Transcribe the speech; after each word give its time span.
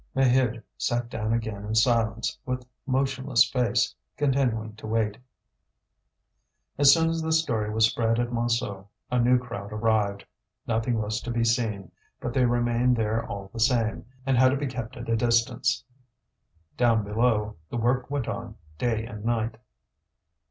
Maheude 0.15 0.63
sat 0.79 1.09
down 1.11 1.31
again 1.31 1.63
in 1.63 1.75
silence, 1.75 2.39
with 2.43 2.65
motionless 2.87 3.47
face, 3.47 3.93
continuing 4.17 4.75
to 4.77 4.87
wait. 4.87 5.19
As 6.79 6.91
soon 6.91 7.11
as 7.11 7.21
the 7.21 7.31
story 7.31 7.69
was 7.71 7.85
spread 7.85 8.19
at 8.19 8.31
Montsou, 8.31 8.87
a 9.11 9.19
new 9.19 9.37
crowd 9.37 9.71
arrived. 9.71 10.25
Nothing 10.65 10.99
was 10.99 11.21
to 11.21 11.29
be 11.29 11.43
seen; 11.43 11.91
but 12.19 12.33
they 12.33 12.45
remained 12.45 12.95
there 12.95 13.23
all 13.27 13.51
the 13.53 13.59
same, 13.59 14.07
and 14.25 14.39
had 14.39 14.49
to 14.49 14.57
be 14.57 14.65
kept 14.65 14.97
at 14.97 15.07
a 15.07 15.15
distance. 15.15 15.83
Down 16.77 17.03
below, 17.03 17.57
the 17.69 17.77
work 17.77 18.09
went 18.09 18.27
on 18.27 18.55
day 18.79 19.05
and 19.05 19.23
night. 19.23 19.57